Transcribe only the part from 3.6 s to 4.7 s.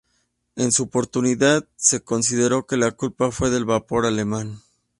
vapor alemán.